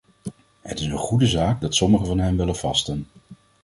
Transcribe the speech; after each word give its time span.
Het 0.61 0.79
is 0.79 0.85
een 0.85 0.97
goede 0.97 1.27
zaak 1.27 1.61
dat 1.61 1.75
sommigen 1.75 2.07
van 2.07 2.19
hen 2.19 2.37
willen 2.37 2.55
vasten. 2.55 3.07